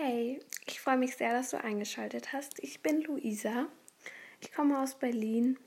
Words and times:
Hey, 0.00 0.38
ich 0.66 0.80
freue 0.80 0.96
mich 0.96 1.16
sehr, 1.16 1.32
dass 1.32 1.50
du 1.50 1.60
eingeschaltet 1.60 2.32
hast. 2.32 2.60
Ich 2.62 2.82
bin 2.82 3.02
Luisa. 3.02 3.66
Ich 4.38 4.52
komme 4.52 4.80
aus 4.80 4.94
Berlin 4.94 5.58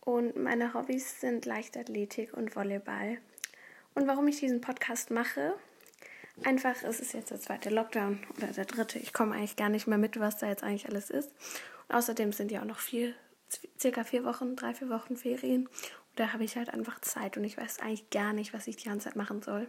und 0.00 0.36
meine 0.36 0.72
Hobbys 0.72 1.20
sind 1.20 1.44
Leichtathletik 1.44 2.32
und 2.32 2.56
Volleyball. 2.56 3.18
Und 3.94 4.06
warum 4.06 4.26
ich 4.26 4.40
diesen 4.40 4.62
Podcast 4.62 5.10
mache? 5.10 5.52
Einfach, 6.44 6.82
es 6.82 6.98
ist 6.98 7.12
jetzt 7.12 7.30
der 7.30 7.40
zweite 7.40 7.68
Lockdown 7.68 8.20
oder 8.38 8.46
der 8.46 8.64
dritte. 8.64 8.98
Ich 8.98 9.12
komme 9.12 9.34
eigentlich 9.34 9.56
gar 9.56 9.68
nicht 9.68 9.86
mehr 9.86 9.98
mit, 9.98 10.18
was 10.18 10.38
da 10.38 10.48
jetzt 10.48 10.62
eigentlich 10.62 10.88
alles 10.88 11.10
ist. 11.10 11.30
Und 11.88 11.96
außerdem 11.96 12.32
sind 12.32 12.50
ja 12.52 12.62
auch 12.62 12.66
noch 12.66 12.78
vier, 12.78 13.12
circa 13.78 14.02
vier 14.02 14.24
Wochen, 14.24 14.56
drei, 14.56 14.72
vier 14.72 14.88
Wochen 14.88 15.18
Ferien. 15.18 15.66
Und 15.66 16.16
da 16.16 16.32
habe 16.32 16.44
ich 16.44 16.56
halt 16.56 16.70
einfach 16.70 17.02
Zeit 17.02 17.36
und 17.36 17.44
ich 17.44 17.58
weiß 17.58 17.80
eigentlich 17.80 18.08
gar 18.08 18.32
nicht, 18.32 18.54
was 18.54 18.66
ich 18.66 18.76
die 18.76 18.88
ganze 18.88 19.08
Zeit 19.08 19.16
machen 19.16 19.42
soll. 19.42 19.68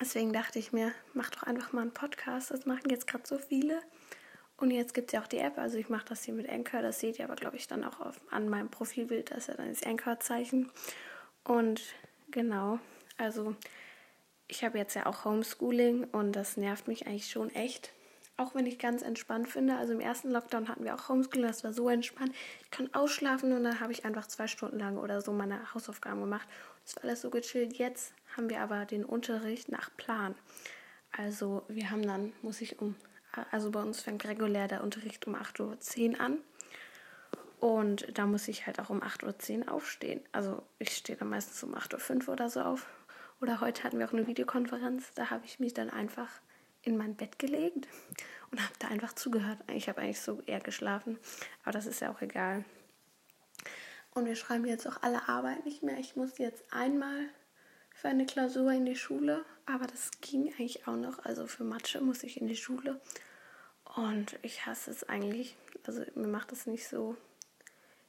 Deswegen 0.00 0.32
dachte 0.32 0.58
ich 0.58 0.72
mir, 0.72 0.92
mach 1.12 1.30
doch 1.30 1.44
einfach 1.44 1.72
mal 1.72 1.82
einen 1.82 1.94
Podcast. 1.94 2.50
Das 2.50 2.66
machen 2.66 2.90
jetzt 2.90 3.06
gerade 3.06 3.26
so 3.26 3.38
viele. 3.38 3.80
Und 4.56 4.70
jetzt 4.70 4.94
gibt 4.94 5.08
es 5.08 5.12
ja 5.12 5.22
auch 5.22 5.26
die 5.26 5.38
App. 5.38 5.58
Also 5.58 5.78
ich 5.78 5.88
mache 5.88 6.06
das 6.08 6.24
hier 6.24 6.34
mit 6.34 6.48
Anchor. 6.48 6.82
Das 6.82 7.00
seht 7.00 7.18
ihr 7.18 7.24
aber, 7.24 7.36
glaube 7.36 7.56
ich, 7.56 7.66
dann 7.66 7.84
auch 7.84 8.00
auf, 8.00 8.20
an 8.30 8.48
meinem 8.48 8.70
Profilbild. 8.70 9.30
Das 9.30 9.38
ist 9.38 9.46
ja 9.48 9.54
dann 9.54 9.68
das 9.68 9.82
Anchor-Zeichen. 9.82 10.70
Und 11.44 11.82
genau, 12.30 12.78
also 13.16 13.54
ich 14.48 14.64
habe 14.64 14.78
jetzt 14.78 14.94
ja 14.94 15.06
auch 15.06 15.24
Homeschooling 15.24 16.04
und 16.04 16.32
das 16.32 16.56
nervt 16.56 16.88
mich 16.88 17.06
eigentlich 17.06 17.30
schon 17.30 17.50
echt. 17.54 17.92
Auch 18.36 18.54
wenn 18.54 18.66
ich 18.66 18.78
ganz 18.78 19.02
entspannt 19.02 19.48
finde. 19.48 19.76
Also 19.76 19.92
im 19.92 20.00
ersten 20.00 20.30
Lockdown 20.30 20.68
hatten 20.68 20.84
wir 20.84 20.94
auch 20.94 21.08
Homeschooling, 21.08 21.46
das 21.46 21.62
war 21.62 21.72
so 21.72 21.88
entspannt. 21.88 22.34
Ich 22.62 22.70
kann 22.70 22.92
ausschlafen 22.92 23.52
und 23.52 23.62
dann 23.64 23.80
habe 23.80 23.92
ich 23.92 24.04
einfach 24.04 24.26
zwei 24.26 24.48
Stunden 24.48 24.78
lang 24.78 24.96
oder 24.96 25.22
so 25.22 25.32
meine 25.32 25.72
Hausaufgaben 25.72 26.20
gemacht. 26.20 26.48
Das 26.84 26.96
war 26.96 27.04
alles 27.04 27.22
so 27.22 27.30
gechillt. 27.30 27.74
Jetzt 27.74 28.14
haben 28.36 28.50
wir 28.50 28.60
aber 28.60 28.84
den 28.84 29.04
Unterricht 29.04 29.70
nach 29.70 29.90
Plan. 29.96 30.34
Also 31.12 31.64
wir 31.68 31.90
haben 31.90 32.06
dann, 32.06 32.32
muss 32.42 32.60
ich 32.60 32.80
um, 32.80 32.96
also 33.50 33.70
bei 33.70 33.80
uns 33.80 34.00
fängt 34.00 34.26
regulär 34.26 34.68
der 34.68 34.82
Unterricht 34.82 35.26
um 35.26 35.34
8.10 35.34 36.14
Uhr 36.14 36.20
an. 36.20 36.38
Und 37.60 38.18
da 38.18 38.26
muss 38.26 38.48
ich 38.48 38.66
halt 38.66 38.80
auch 38.80 38.90
um 38.90 39.02
8.10 39.02 39.66
Uhr 39.66 39.72
aufstehen. 39.72 40.22
Also 40.32 40.62
ich 40.78 40.90
stehe 40.90 41.18
dann 41.18 41.30
meistens 41.30 41.62
um 41.62 41.74
8.05 41.74 42.26
Uhr 42.26 42.32
oder 42.34 42.50
so 42.50 42.60
auf. 42.60 42.86
Oder 43.40 43.60
heute 43.60 43.84
hatten 43.84 43.98
wir 43.98 44.08
auch 44.08 44.12
eine 44.12 44.26
Videokonferenz. 44.26 45.12
Da 45.14 45.30
habe 45.30 45.44
ich 45.46 45.60
mich 45.60 45.74
dann 45.74 45.90
einfach 45.90 46.28
in 46.82 46.96
mein 46.96 47.14
Bett 47.14 47.38
gelegt 47.38 47.88
und 48.50 48.62
habe 48.62 48.74
da 48.78 48.88
einfach 48.88 49.14
zugehört. 49.14 49.58
Ich 49.72 49.88
habe 49.88 50.00
eigentlich 50.00 50.20
so 50.20 50.42
eher 50.46 50.60
geschlafen, 50.60 51.18
aber 51.62 51.72
das 51.72 51.86
ist 51.86 52.00
ja 52.00 52.12
auch 52.12 52.20
egal. 52.20 52.64
Und 54.14 54.26
wir 54.26 54.36
schreiben 54.36 54.64
jetzt 54.64 54.86
auch 54.86 55.02
alle 55.02 55.28
Arbeit 55.28 55.64
nicht 55.64 55.82
mehr. 55.82 55.98
Ich 55.98 56.14
muss 56.14 56.38
jetzt 56.38 56.62
einmal 56.72 57.28
für 57.94 58.08
eine 58.08 58.26
Klausur 58.26 58.70
in 58.70 58.86
die 58.86 58.94
Schule, 58.94 59.44
aber 59.66 59.86
das 59.88 60.12
ging 60.20 60.52
eigentlich 60.52 60.86
auch 60.86 60.96
noch. 60.96 61.24
Also 61.24 61.48
für 61.48 61.64
Mathe 61.64 62.00
muss 62.00 62.22
ich 62.22 62.40
in 62.40 62.46
die 62.46 62.56
Schule. 62.56 63.00
Und 63.96 64.38
ich 64.42 64.66
hasse 64.66 64.92
es 64.92 65.08
eigentlich. 65.08 65.56
Also 65.86 66.04
mir 66.14 66.28
macht 66.28 66.52
das 66.52 66.66
nicht 66.66 66.86
so. 66.86 67.16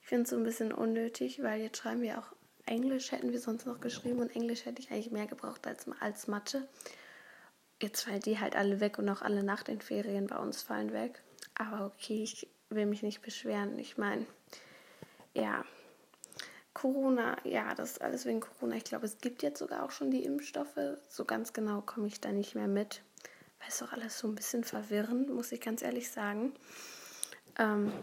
Ich 0.02 0.08
finde 0.08 0.24
es 0.24 0.30
so 0.30 0.38
ein 0.38 0.44
bisschen 0.44 0.72
unnötig, 0.72 1.42
weil 1.42 1.62
jetzt 1.62 1.78
schreiben 1.78 2.02
wir 2.02 2.20
auch 2.20 2.32
Englisch, 2.68 3.12
hätten 3.12 3.32
wir 3.32 3.40
sonst 3.40 3.66
noch 3.66 3.82
geschrieben. 3.82 4.20
Und 4.20 4.36
Englisch 4.36 4.66
hätte 4.66 4.82
ich 4.82 4.92
eigentlich 4.92 5.12
mehr 5.12 5.28
gebraucht 5.28 5.66
als, 5.66 5.88
als 6.00 6.28
Mathe. 6.28 6.68
Jetzt 7.82 8.04
fallen 8.04 8.22
die 8.22 8.40
halt 8.40 8.56
alle 8.56 8.80
weg 8.80 9.00
und 9.00 9.10
auch 9.10 9.24
alle 9.24 9.44
nach 9.44 9.64
den 9.64 9.82
Ferien 9.82 10.28
bei 10.28 10.38
uns 10.38 10.62
fallen 10.62 10.94
weg. 10.94 11.24
Aber 11.56 11.88
okay, 11.88 12.22
ich 12.22 12.48
will 12.70 12.86
mich 12.86 13.02
nicht 13.02 13.22
beschweren. 13.24 13.80
Ich 13.80 13.98
meine, 13.98 14.26
ja, 15.34 15.66
Corona, 16.76 17.38
ja, 17.46 17.74
das 17.74 17.94
ist 17.94 18.02
alles 18.02 18.26
wegen 18.26 18.42
Corona. 18.42 18.76
Ich 18.76 18.84
glaube, 18.84 19.06
es 19.06 19.18
gibt 19.20 19.42
jetzt 19.42 19.60
sogar 19.60 19.84
auch 19.84 19.92
schon 19.92 20.12
die 20.12 20.26
Impfstoffe. 20.26 20.78
So 21.08 21.24
ganz 21.24 21.54
genau 21.54 21.82
komme 21.82 22.08
ich 22.08 22.20
da 22.20 22.34
nicht 22.34 22.54
mehr 22.54 22.68
mit. 22.68 23.02
Weil 23.60 23.70
es 23.70 23.80
doch 23.80 23.94
alles 23.94 24.20
so 24.20 24.28
ein 24.28 24.36
bisschen 24.36 24.66
verwirrend, 24.66 25.34
muss 25.34 25.54
ich 25.54 25.62
ganz 25.62 25.82
ehrlich 25.82 26.12
sagen. 26.12 26.54
Ähm, 27.58 27.94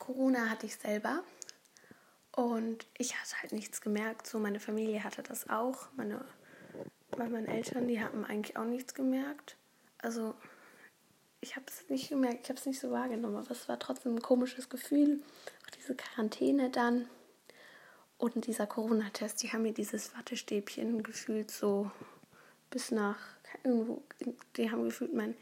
Corona 0.00 0.50
hatte 0.50 0.66
ich 0.66 0.76
selber 0.76 1.22
und 2.34 2.86
ich 2.98 3.14
hatte 3.14 3.40
halt 3.40 3.52
nichts 3.52 3.80
gemerkt. 3.80 4.26
So, 4.26 4.40
meine 4.40 4.58
Familie 4.58 5.04
hatte 5.04 5.22
das 5.22 5.48
auch. 5.48 5.86
Meine, 5.96 6.24
bei 7.12 7.28
meinen 7.28 7.46
Eltern, 7.46 7.86
die 7.86 8.02
haben 8.02 8.24
eigentlich 8.24 8.56
auch 8.56 8.64
nichts 8.64 8.94
gemerkt. 8.94 9.56
Also, 9.98 10.34
ich 11.40 11.54
habe 11.54 11.66
es 11.68 11.88
nicht 11.88 12.08
gemerkt, 12.08 12.40
ich 12.42 12.48
habe 12.48 12.58
es 12.58 12.66
nicht 12.66 12.80
so 12.80 12.90
wahrgenommen, 12.90 13.36
aber 13.36 13.52
es 13.52 13.68
war 13.68 13.78
trotzdem 13.78 14.16
ein 14.16 14.22
komisches 14.22 14.68
Gefühl. 14.68 15.22
Auch 15.64 15.70
diese 15.70 15.94
Quarantäne 15.94 16.68
dann. 16.68 17.08
Und 18.22 18.46
dieser 18.46 18.68
Corona-Test, 18.68 19.42
die 19.42 19.52
haben 19.52 19.62
mir 19.62 19.72
dieses 19.72 20.16
Wattestäbchen 20.16 21.02
gefühlt 21.02 21.50
so 21.50 21.90
bis 22.70 22.92
nach 22.92 23.18
irgendwo, 23.64 24.00
die 24.56 24.70
haben 24.70 24.84
gefühlt 24.84 25.12
mein, 25.12 25.34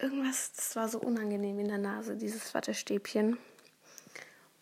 irgendwas, 0.00 0.52
das 0.52 0.74
war 0.74 0.88
so 0.88 0.98
unangenehm 0.98 1.60
in 1.60 1.68
der 1.68 1.78
Nase, 1.78 2.16
dieses 2.16 2.54
Wattestäbchen. 2.54 3.38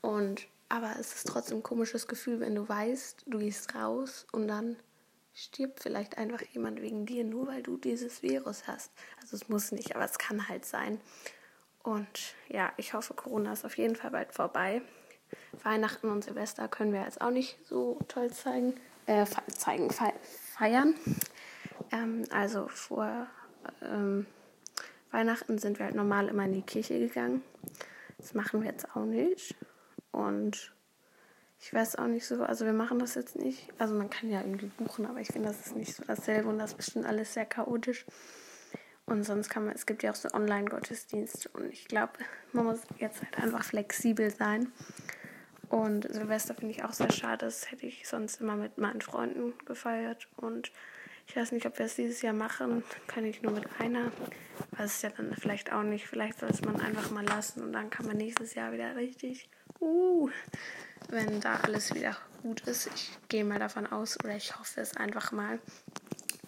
Und, 0.02 0.48
aber 0.68 0.96
es 1.00 1.14
ist 1.14 1.28
trotzdem 1.28 1.60
ein 1.60 1.62
komisches 1.62 2.06
Gefühl, 2.06 2.40
wenn 2.40 2.54
du 2.54 2.68
weißt, 2.68 3.24
du 3.26 3.38
gehst 3.38 3.74
raus 3.74 4.26
und 4.32 4.46
dann 4.46 4.76
stirbt 5.32 5.80
vielleicht 5.80 6.18
einfach 6.18 6.42
jemand 6.52 6.82
wegen 6.82 7.06
dir, 7.06 7.24
nur 7.24 7.46
weil 7.46 7.62
du 7.62 7.78
dieses 7.78 8.22
Virus 8.22 8.66
hast. 8.66 8.92
Also 9.22 9.36
es 9.36 9.48
muss 9.48 9.72
nicht, 9.72 9.96
aber 9.96 10.04
es 10.04 10.18
kann 10.18 10.46
halt 10.46 10.66
sein. 10.66 11.00
Und 11.82 12.34
ja, 12.50 12.70
ich 12.76 12.92
hoffe, 12.92 13.14
Corona 13.14 13.54
ist 13.54 13.64
auf 13.64 13.78
jeden 13.78 13.96
Fall 13.96 14.10
bald 14.10 14.34
vorbei. 14.34 14.82
Weihnachten 15.62 16.08
und 16.08 16.24
Silvester 16.24 16.68
können 16.68 16.92
wir 16.92 17.02
jetzt 17.02 17.20
auch 17.20 17.30
nicht 17.30 17.58
so 17.66 17.98
toll 18.08 18.30
zeigen, 18.30 18.74
äh, 19.06 19.26
zeigen, 19.54 19.90
feiern. 19.90 20.94
Ähm, 21.92 22.24
also 22.30 22.68
vor 22.68 23.26
ähm, 23.82 24.26
Weihnachten 25.10 25.58
sind 25.58 25.78
wir 25.78 25.86
halt 25.86 25.94
normal 25.94 26.28
immer 26.28 26.44
in 26.44 26.52
die 26.52 26.62
Kirche 26.62 26.98
gegangen. 26.98 27.42
Das 28.18 28.34
machen 28.34 28.62
wir 28.62 28.70
jetzt 28.70 28.94
auch 28.94 29.04
nicht. 29.04 29.54
Und 30.12 30.72
ich 31.60 31.74
weiß 31.74 31.96
auch 31.96 32.06
nicht 32.06 32.26
so, 32.26 32.42
also 32.42 32.64
wir 32.64 32.72
machen 32.72 32.98
das 32.98 33.14
jetzt 33.14 33.36
nicht. 33.36 33.68
Also 33.78 33.94
man 33.94 34.08
kann 34.08 34.30
ja 34.30 34.40
irgendwie 34.40 34.70
buchen, 34.78 35.06
aber 35.06 35.20
ich 35.20 35.28
finde, 35.28 35.48
das 35.48 35.66
ist 35.66 35.76
nicht 35.76 35.94
so 35.94 36.02
dasselbe 36.04 36.48
und 36.48 36.58
das 36.58 36.70
ist 36.70 36.76
bestimmt 36.76 37.06
alles 37.06 37.34
sehr 37.34 37.44
chaotisch. 37.44 38.06
Und 39.06 39.24
sonst 39.24 39.50
kann 39.50 39.66
man, 39.66 39.74
es 39.74 39.86
gibt 39.86 40.02
ja 40.02 40.12
auch 40.12 40.16
so 40.16 40.30
Online-Gottesdienste 40.30 41.48
und 41.50 41.70
ich 41.72 41.86
glaube, 41.86 42.12
man 42.52 42.64
muss 42.64 42.80
jetzt 42.98 43.22
halt 43.22 43.38
einfach 43.38 43.64
flexibel 43.64 44.30
sein. 44.30 44.72
Und 45.70 46.12
Silvester 46.12 46.54
finde 46.54 46.74
ich 46.74 46.84
auch 46.84 46.92
sehr 46.92 47.12
schade. 47.12 47.46
Das 47.46 47.70
hätte 47.70 47.86
ich 47.86 48.06
sonst 48.06 48.40
immer 48.40 48.56
mit 48.56 48.76
meinen 48.76 49.00
Freunden 49.00 49.54
gefeiert. 49.64 50.26
Und 50.36 50.72
ich 51.28 51.36
weiß 51.36 51.52
nicht, 51.52 51.64
ob 51.64 51.78
wir 51.78 51.86
es 51.86 51.94
dieses 51.94 52.22
Jahr 52.22 52.34
machen. 52.34 52.82
Kann 53.06 53.24
ich 53.24 53.40
nur 53.40 53.52
mit 53.52 53.68
einer. 53.78 54.10
Weiß 54.72 54.96
es 54.96 55.02
ja 55.02 55.10
dann 55.10 55.32
vielleicht 55.36 55.72
auch 55.72 55.84
nicht. 55.84 56.08
Vielleicht 56.08 56.40
soll 56.40 56.50
es 56.50 56.60
man 56.62 56.80
einfach 56.80 57.12
mal 57.12 57.24
lassen. 57.24 57.62
Und 57.62 57.72
dann 57.72 57.88
kann 57.88 58.04
man 58.04 58.16
nächstes 58.16 58.54
Jahr 58.54 58.72
wieder 58.72 58.96
richtig. 58.96 59.48
Uh, 59.78 60.28
wenn 61.08 61.40
da 61.40 61.60
alles 61.62 61.94
wieder 61.94 62.16
gut 62.42 62.62
ist. 62.62 62.88
Ich 62.92 63.16
gehe 63.28 63.44
mal 63.44 63.60
davon 63.60 63.86
aus. 63.86 64.18
Oder 64.24 64.34
ich 64.34 64.58
hoffe 64.58 64.80
es 64.80 64.96
einfach 64.96 65.30
mal. 65.30 65.60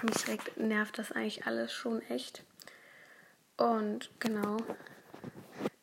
Mich 0.03 0.57
nervt 0.57 0.99
das 0.99 1.13
eigentlich 1.13 1.47
alles 1.47 1.73
schon 1.73 2.03
echt. 2.03 2.43
Und 3.57 4.11
genau 4.19 4.57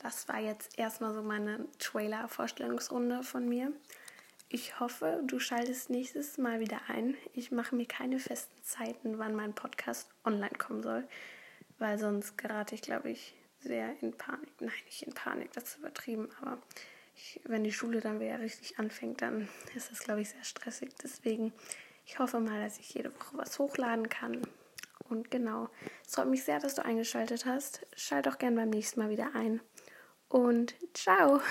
das 0.10 0.28
war 0.28 0.40
jetzt 0.40 0.80
erstmal 0.80 1.14
so 1.14 1.22
meine 1.22 1.68
Trailer-Vorstellungsrunde 1.78 3.22
von 3.22 3.48
mir. 3.48 3.72
Ich 4.48 4.80
hoffe, 4.80 5.22
du 5.28 5.38
schaltest 5.38 5.92
nächstes 5.92 6.40
Mal 6.40 6.60
wieder 6.60 6.80
ein. 6.88 7.16
Ich 7.34 7.52
mache 7.52 7.76
mir 7.76 7.86
keine 7.86 8.18
festen 8.18 8.64
Zeiten, 8.64 9.20
wann 9.20 9.36
mein 9.36 9.54
Podcast 9.54 10.10
online 10.26 10.58
kommen 10.58 10.82
soll, 10.82 11.08
weil 11.78 12.00
sonst 12.00 12.40
gerate 12.40 12.74
ich, 12.74 12.82
glaube 12.82 13.12
ich, 13.12 13.36
sehr 13.60 14.02
in 14.02 14.18
Panik. 14.18 14.50
Nein, 14.60 14.72
nicht 14.88 15.04
in 15.04 15.14
Panik, 15.14 15.52
das 15.54 15.66
ist 15.66 15.78
übertrieben, 15.78 16.28
aber 16.42 16.58
ich, 17.16 17.40
wenn 17.44 17.64
die 17.64 17.72
Schule 17.72 18.02
dann 18.02 18.20
wieder 18.20 18.40
richtig 18.40 18.80
anfängt, 18.80 19.22
dann 19.22 19.48
ist 19.76 19.92
das, 19.92 20.00
glaube 20.00 20.22
ich, 20.22 20.30
sehr 20.30 20.44
stressig. 20.44 20.90
Deswegen, 21.04 21.54
ich 22.08 22.18
hoffe 22.18 22.40
mal, 22.40 22.64
dass 22.64 22.80
ich 22.80 22.96
jede 22.96 23.14
Woche 23.14 23.38
was 23.38 23.60
hochladen 23.60 24.10
kann. 24.10 24.42
Und 25.08 25.30
genau, 25.30 25.70
es 26.04 26.16
freut 26.16 26.30
mich 26.30 26.44
sehr, 26.44 26.60
dass 26.60 26.74
du 26.74 26.84
eingeschaltet 26.84 27.46
hast. 27.46 27.86
Schalt 27.96 28.28
auch 28.28 28.40
gerne 28.40 28.56
beim 28.56 28.72
nächsten 28.72 29.00
Mal 29.00 29.12
wieder 29.12 29.36
ein 29.36 29.62
und 30.30 30.76
ciao. 30.94 31.42